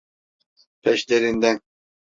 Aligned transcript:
Peşlerinden! 0.81 1.61